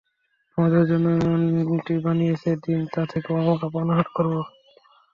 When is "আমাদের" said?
0.57-0.83